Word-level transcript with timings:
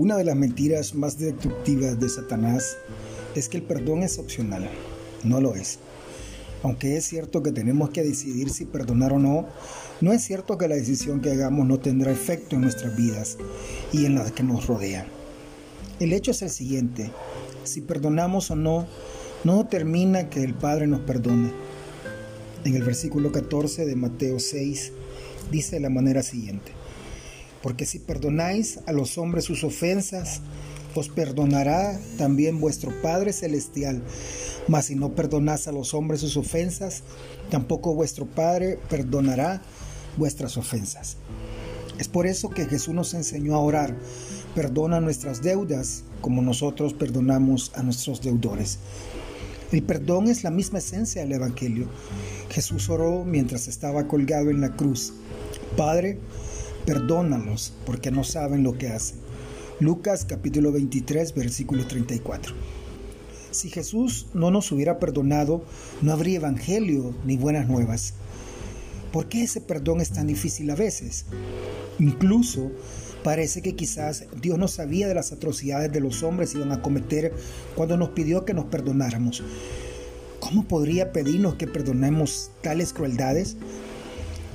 Una 0.00 0.16
de 0.16 0.24
las 0.24 0.34
mentiras 0.34 0.94
más 0.94 1.18
destructivas 1.18 2.00
de 2.00 2.08
Satanás 2.08 2.78
es 3.34 3.50
que 3.50 3.58
el 3.58 3.62
perdón 3.62 4.02
es 4.02 4.18
opcional. 4.18 4.66
No 5.24 5.42
lo 5.42 5.54
es. 5.54 5.78
Aunque 6.62 6.96
es 6.96 7.04
cierto 7.04 7.42
que 7.42 7.52
tenemos 7.52 7.90
que 7.90 8.02
decidir 8.02 8.48
si 8.48 8.64
perdonar 8.64 9.12
o 9.12 9.18
no, 9.18 9.46
no 10.00 10.14
es 10.14 10.22
cierto 10.22 10.56
que 10.56 10.68
la 10.68 10.76
decisión 10.76 11.20
que 11.20 11.32
hagamos 11.32 11.66
no 11.66 11.80
tendrá 11.80 12.10
efecto 12.10 12.56
en 12.56 12.62
nuestras 12.62 12.96
vidas 12.96 13.36
y 13.92 14.06
en 14.06 14.14
las 14.14 14.32
que 14.32 14.42
nos 14.42 14.66
rodean. 14.66 15.04
El 15.98 16.14
hecho 16.14 16.30
es 16.30 16.40
el 16.40 16.48
siguiente, 16.48 17.10
si 17.64 17.82
perdonamos 17.82 18.50
o 18.50 18.56
no, 18.56 18.86
no 19.44 19.58
determina 19.58 20.30
que 20.30 20.42
el 20.42 20.54
Padre 20.54 20.86
nos 20.86 21.00
perdone. 21.00 21.52
En 22.64 22.74
el 22.74 22.84
versículo 22.84 23.32
14 23.32 23.84
de 23.84 23.96
Mateo 23.96 24.40
6 24.40 24.92
dice 25.50 25.76
de 25.76 25.80
la 25.80 25.90
manera 25.90 26.22
siguiente, 26.22 26.72
porque 27.62 27.86
si 27.86 27.98
perdonáis 27.98 28.80
a 28.86 28.92
los 28.92 29.18
hombres 29.18 29.44
sus 29.44 29.64
ofensas, 29.64 30.40
os 30.94 31.08
perdonará 31.08 31.98
también 32.18 32.60
vuestro 32.60 32.90
Padre 33.02 33.32
Celestial. 33.32 34.02
Mas 34.68 34.86
si 34.86 34.94
no 34.94 35.14
perdonás 35.14 35.68
a 35.68 35.72
los 35.72 35.94
hombres 35.94 36.20
sus 36.20 36.36
ofensas, 36.36 37.02
tampoco 37.50 37.94
vuestro 37.94 38.26
Padre 38.26 38.78
perdonará 38.88 39.62
vuestras 40.16 40.56
ofensas. 40.56 41.16
Es 41.98 42.08
por 42.08 42.26
eso 42.26 42.48
que 42.50 42.66
Jesús 42.66 42.94
nos 42.94 43.14
enseñó 43.14 43.54
a 43.54 43.60
orar, 43.60 43.94
perdona 44.54 45.00
nuestras 45.00 45.42
deudas 45.42 46.04
como 46.20 46.42
nosotros 46.42 46.94
perdonamos 46.94 47.72
a 47.74 47.82
nuestros 47.82 48.20
deudores. 48.20 48.78
El 49.70 49.82
perdón 49.82 50.28
es 50.28 50.42
la 50.42 50.50
misma 50.50 50.78
esencia 50.78 51.22
del 51.22 51.32
Evangelio. 51.32 51.88
Jesús 52.50 52.88
oró 52.88 53.24
mientras 53.24 53.68
estaba 53.68 54.08
colgado 54.08 54.50
en 54.50 54.60
la 54.60 54.74
cruz. 54.74 55.12
Padre, 55.76 56.18
perdónalos 56.90 57.72
porque 57.86 58.10
no 58.10 58.24
saben 58.24 58.64
lo 58.64 58.76
que 58.76 58.88
hacen. 58.88 59.18
Lucas 59.78 60.24
capítulo 60.24 60.72
23 60.72 61.34
versículo 61.36 61.86
34. 61.86 62.52
Si 63.52 63.70
Jesús 63.70 64.26
no 64.34 64.50
nos 64.50 64.72
hubiera 64.72 64.98
perdonado, 64.98 65.64
no 66.02 66.12
habría 66.12 66.38
evangelio 66.38 67.14
ni 67.24 67.36
buenas 67.36 67.68
nuevas. 67.68 68.14
¿Por 69.12 69.28
qué 69.28 69.44
ese 69.44 69.60
perdón 69.60 70.00
es 70.00 70.10
tan 70.10 70.26
difícil 70.26 70.68
a 70.68 70.74
veces? 70.74 71.26
Incluso 72.00 72.72
parece 73.22 73.62
que 73.62 73.76
quizás 73.76 74.24
Dios 74.42 74.58
no 74.58 74.66
sabía 74.66 75.06
de 75.06 75.14
las 75.14 75.30
atrocidades 75.30 75.92
de 75.92 76.00
los 76.00 76.24
hombres 76.24 76.56
iban 76.56 76.72
a 76.72 76.82
cometer 76.82 77.32
cuando 77.76 77.96
nos 77.96 78.08
pidió 78.08 78.44
que 78.44 78.52
nos 78.52 78.64
perdonáramos. 78.64 79.44
¿Cómo 80.40 80.66
podría 80.66 81.12
pedirnos 81.12 81.54
que 81.54 81.68
perdonemos 81.68 82.50
tales 82.62 82.92
crueldades? 82.92 83.56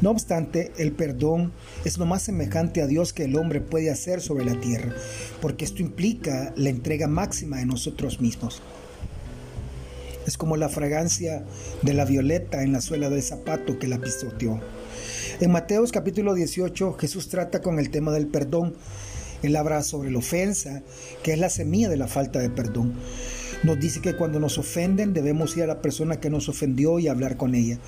No 0.00 0.10
obstante, 0.10 0.72
el 0.76 0.92
perdón 0.92 1.52
es 1.84 1.98
lo 1.98 2.06
más 2.06 2.22
semejante 2.22 2.82
a 2.82 2.86
Dios 2.86 3.12
que 3.12 3.24
el 3.24 3.36
hombre 3.36 3.60
puede 3.60 3.90
hacer 3.90 4.20
sobre 4.20 4.44
la 4.44 4.60
tierra, 4.60 4.92
porque 5.40 5.64
esto 5.64 5.82
implica 5.82 6.52
la 6.56 6.68
entrega 6.68 7.06
máxima 7.06 7.58
de 7.58 7.66
nosotros 7.66 8.20
mismos. 8.20 8.60
Es 10.26 10.36
como 10.36 10.56
la 10.56 10.68
fragancia 10.68 11.44
de 11.82 11.92
la 11.92 12.04
violeta 12.04 12.62
en 12.62 12.72
la 12.72 12.80
suela 12.80 13.10
del 13.10 13.22
zapato 13.22 13.78
que 13.78 13.88
la 13.88 14.00
pisoteó. 14.00 14.60
En 15.40 15.52
Mateos 15.52 15.92
capítulo 15.92 16.34
18 16.34 16.94
Jesús 16.94 17.28
trata 17.28 17.60
con 17.60 17.78
el 17.78 17.90
tema 17.90 18.10
del 18.12 18.26
perdón. 18.26 18.74
Él 19.42 19.56
habla 19.56 19.82
sobre 19.82 20.10
la 20.10 20.18
ofensa, 20.18 20.82
que 21.22 21.34
es 21.34 21.38
la 21.38 21.50
semilla 21.50 21.90
de 21.90 21.98
la 21.98 22.08
falta 22.08 22.38
de 22.38 22.48
perdón. 22.48 22.94
Nos 23.62 23.78
dice 23.78 24.00
que 24.00 24.16
cuando 24.16 24.40
nos 24.40 24.58
ofenden 24.58 25.12
debemos 25.12 25.56
ir 25.56 25.64
a 25.64 25.66
la 25.66 25.82
persona 25.82 26.20
que 26.20 26.30
nos 26.30 26.48
ofendió 26.48 26.98
y 26.98 27.08
hablar 27.08 27.36
con 27.36 27.54
ella. 27.54 27.78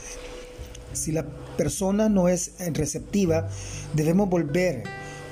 Si 0.97 1.13
la 1.13 1.27
persona 1.57 2.09
no 2.09 2.29
es 2.29 2.53
receptiva, 2.73 3.49
debemos 3.95 4.29
volver 4.29 4.83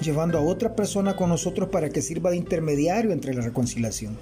llevando 0.01 0.39
a 0.39 0.43
otra 0.43 0.77
persona 0.77 1.17
con 1.17 1.31
nosotros 1.31 1.69
para 1.71 1.91
que 1.91 2.03
sirva 2.03 2.31
de 2.31 2.37
intermediario 2.37 3.13
entre 3.13 3.35
la 3.35 3.43
reconciliación. 3.43 4.17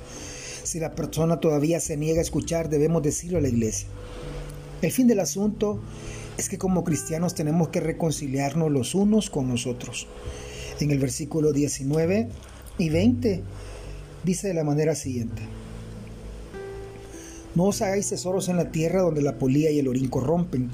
Si 0.62 0.78
la 0.78 0.94
persona 0.94 1.40
todavía 1.40 1.80
se 1.80 1.96
niega 1.96 2.20
a 2.20 2.22
escuchar, 2.22 2.68
debemos 2.68 3.02
decirlo 3.02 3.38
a 3.38 3.40
la 3.40 3.48
iglesia. 3.48 3.88
El 4.80 4.92
fin 4.92 5.06
del 5.06 5.20
asunto 5.20 5.80
es 6.38 6.48
que 6.48 6.58
como 6.58 6.84
cristianos 6.84 7.34
tenemos 7.34 7.68
que 7.68 7.80
reconciliarnos 7.80 8.70
los 8.70 8.94
unos 8.94 9.28
con 9.28 9.48
los 9.48 9.66
otros. 9.66 10.06
En 10.80 10.90
el 10.90 10.98
versículo 10.98 11.52
19 11.52 12.28
y 12.78 12.88
20 12.88 13.42
dice 14.24 14.48
de 14.48 14.54
la 14.54 14.64
manera 14.64 14.94
siguiente. 14.94 15.42
No 17.54 17.64
os 17.64 17.82
hagáis 17.82 18.08
tesoros 18.08 18.48
en 18.48 18.56
la 18.56 18.70
tierra 18.70 19.02
donde 19.02 19.20
la 19.20 19.38
polía 19.38 19.70
y 19.70 19.78
el 19.78 19.88
orín 19.88 20.08
corrompen, 20.08 20.70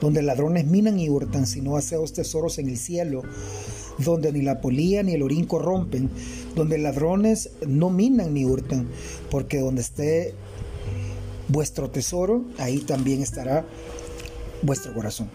donde 0.00 0.22
ladrones 0.22 0.66
minan 0.66 0.98
y 0.98 1.08
hurtan, 1.08 1.46
sino 1.46 1.76
haceos 1.76 2.12
tesoros 2.12 2.58
en 2.58 2.68
el 2.68 2.78
cielo, 2.78 3.22
donde 3.98 4.32
ni 4.32 4.42
la 4.42 4.60
polía 4.60 5.02
ni 5.02 5.14
el 5.14 5.22
orín 5.22 5.46
corrompen, 5.46 6.10
donde 6.54 6.78
ladrones 6.78 7.50
no 7.66 7.90
minan 7.90 8.34
ni 8.34 8.44
hurtan, 8.44 8.88
porque 9.30 9.60
donde 9.60 9.82
esté 9.82 10.34
vuestro 11.48 11.90
tesoro, 11.90 12.44
ahí 12.58 12.78
también 12.80 13.22
estará 13.22 13.64
vuestro 14.62 14.92
corazón. 14.94 15.30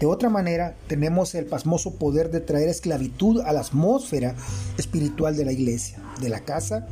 De 0.00 0.06
otra 0.06 0.28
manera, 0.28 0.76
tenemos 0.88 1.34
el 1.34 1.46
pasmoso 1.46 1.94
poder 1.94 2.30
de 2.30 2.40
traer 2.40 2.68
esclavitud 2.68 3.40
a 3.40 3.52
la 3.52 3.60
atmósfera 3.60 4.34
espiritual 4.76 5.36
de 5.36 5.46
la 5.46 5.52
iglesia, 5.52 6.02
de 6.20 6.28
la 6.28 6.40
casa 6.40 6.86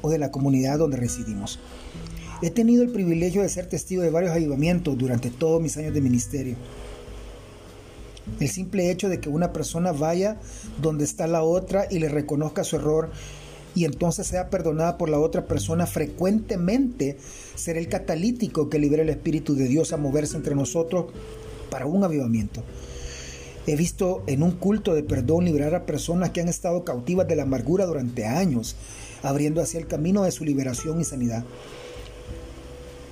o 0.00 0.08
de 0.08 0.18
la 0.18 0.30
comunidad 0.30 0.78
donde 0.78 0.96
residimos. 0.96 1.58
He 2.42 2.50
tenido 2.50 2.82
el 2.82 2.90
privilegio 2.90 3.40
de 3.40 3.48
ser 3.48 3.66
testigo 3.66 4.02
de 4.02 4.10
varios 4.10 4.32
avivamientos 4.32 4.98
durante 4.98 5.30
todos 5.30 5.62
mis 5.62 5.76
años 5.78 5.94
de 5.94 6.02
ministerio. 6.02 6.56
El 8.40 8.48
simple 8.48 8.90
hecho 8.90 9.08
de 9.08 9.20
que 9.20 9.30
una 9.30 9.54
persona 9.54 9.92
vaya 9.92 10.38
donde 10.82 11.04
está 11.04 11.26
la 11.26 11.42
otra 11.42 11.86
y 11.90 11.98
le 11.98 12.10
reconozca 12.10 12.62
su 12.62 12.76
error 12.76 13.10
y 13.74 13.84
entonces 13.84 14.26
sea 14.26 14.50
perdonada 14.50 14.98
por 14.98 15.08
la 15.08 15.18
otra 15.18 15.46
persona 15.46 15.86
frecuentemente 15.86 17.16
será 17.54 17.78
el 17.78 17.88
catalítico 17.88 18.68
que 18.68 18.78
libera 18.78 19.02
el 19.02 19.08
Espíritu 19.08 19.54
de 19.54 19.68
Dios 19.68 19.92
a 19.92 19.96
moverse 19.96 20.36
entre 20.36 20.54
nosotros 20.54 21.06
para 21.70 21.86
un 21.86 22.04
avivamiento. 22.04 22.62
He 23.66 23.76
visto 23.76 24.22
en 24.26 24.42
un 24.42 24.52
culto 24.52 24.94
de 24.94 25.02
perdón 25.02 25.44
liberar 25.46 25.74
a 25.74 25.86
personas 25.86 26.30
que 26.30 26.40
han 26.40 26.48
estado 26.48 26.84
cautivas 26.84 27.26
de 27.28 27.36
la 27.36 27.44
amargura 27.44 27.86
durante 27.86 28.26
años, 28.26 28.76
abriendo 29.22 29.60
hacia 29.62 29.80
el 29.80 29.86
camino 29.86 30.24
de 30.24 30.32
su 30.32 30.44
liberación 30.44 31.00
y 31.00 31.04
sanidad. 31.04 31.44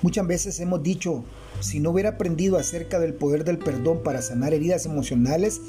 Muchas 0.05 0.27
veces 0.27 0.59
hemos 0.59 0.83
dicho, 0.83 1.23
si 1.61 1.79
no 1.79 1.89
hubiera 1.89 2.09
aprendido 2.09 2.59
acerca 2.59 2.99
del 2.99 3.15
poder 3.15 3.43
del 3.43 3.57
perdón 3.57 4.03
para 4.03 4.21
sanar 4.21 4.53
heridas 4.53 4.85
emocionales, 4.85 5.59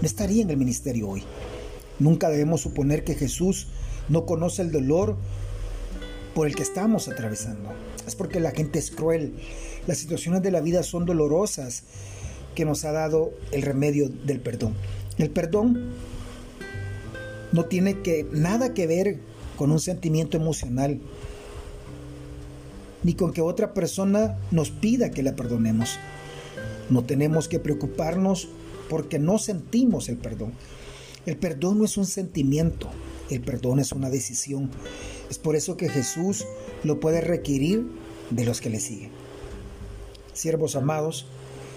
no 0.00 0.06
estaría 0.06 0.40
en 0.42 0.48
el 0.48 0.56
ministerio 0.56 1.10
hoy. 1.10 1.24
Nunca 1.98 2.30
debemos 2.30 2.62
suponer 2.62 3.04
que 3.04 3.14
Jesús 3.14 3.66
no 4.08 4.24
conoce 4.24 4.62
el 4.62 4.72
dolor 4.72 5.18
por 6.34 6.46
el 6.46 6.54
que 6.54 6.62
estamos 6.62 7.06
atravesando. 7.06 7.68
Es 8.06 8.16
porque 8.16 8.40
la 8.40 8.52
gente 8.52 8.78
es 8.78 8.90
cruel. 8.90 9.34
Las 9.86 9.98
situaciones 9.98 10.40
de 10.40 10.52
la 10.52 10.62
vida 10.62 10.82
son 10.84 11.04
dolorosas 11.04 11.82
que 12.54 12.64
nos 12.64 12.86
ha 12.86 12.92
dado 12.92 13.34
el 13.50 13.60
remedio 13.60 14.08
del 14.08 14.40
perdón. 14.40 14.74
El 15.18 15.28
perdón 15.28 15.90
no 17.52 17.66
tiene 17.66 18.00
que, 18.00 18.26
nada 18.32 18.72
que 18.72 18.86
ver 18.86 19.18
con 19.58 19.70
un 19.70 19.80
sentimiento 19.80 20.38
emocional 20.38 20.98
ni 23.02 23.14
con 23.14 23.32
que 23.32 23.40
otra 23.40 23.74
persona 23.74 24.38
nos 24.50 24.70
pida 24.70 25.10
que 25.10 25.22
la 25.22 25.36
perdonemos. 25.36 25.98
No 26.90 27.04
tenemos 27.04 27.48
que 27.48 27.58
preocuparnos 27.58 28.48
porque 28.88 29.18
no 29.18 29.38
sentimos 29.38 30.08
el 30.08 30.18
perdón. 30.18 30.52
El 31.24 31.36
perdón 31.36 31.78
no 31.78 31.84
es 31.84 31.96
un 31.96 32.06
sentimiento, 32.06 32.88
el 33.30 33.40
perdón 33.40 33.78
es 33.78 33.92
una 33.92 34.10
decisión. 34.10 34.70
Es 35.30 35.38
por 35.38 35.56
eso 35.56 35.76
que 35.76 35.88
Jesús 35.88 36.44
lo 36.84 37.00
puede 37.00 37.20
requerir 37.20 37.86
de 38.30 38.44
los 38.44 38.60
que 38.60 38.70
le 38.70 38.80
siguen. 38.80 39.10
Siervos 40.32 40.76
amados, 40.76 41.26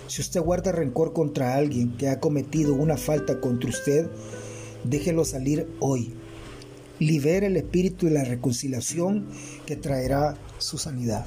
si 0.07 0.21
usted 0.21 0.42
guarda 0.42 0.71
rencor 0.71 1.13
contra 1.13 1.56
alguien 1.56 1.95
que 1.98 2.10
ha 2.10 2.19
cometido 2.19 2.74
una 2.74 2.98
falta 2.98 3.39
contra 3.39 3.69
usted, 3.69 4.07
déjelo 4.83 5.25
salir 5.25 5.68
hoy 5.80 6.13
libera 7.00 7.47
el 7.47 7.57
espíritu 7.57 8.06
de 8.06 8.13
la 8.13 8.24
reconciliación 8.24 9.27
que 9.65 9.75
traerá 9.75 10.38
su 10.57 10.77
sanidad. 10.77 11.25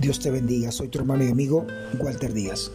Dios 0.00 0.20
te 0.20 0.30
bendiga. 0.30 0.70
Soy 0.72 0.88
tu 0.88 0.98
hermano 0.98 1.24
y 1.24 1.30
amigo 1.30 1.66
Walter 1.98 2.32
Díaz. 2.32 2.70